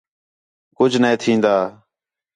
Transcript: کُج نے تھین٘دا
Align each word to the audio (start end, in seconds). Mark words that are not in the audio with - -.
کُج 0.77 0.91
نے 1.01 1.11
تھین٘دا 1.21 1.55